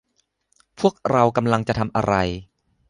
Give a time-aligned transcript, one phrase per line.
[0.79, 2.13] พวกเรากำลังจะทำอะไร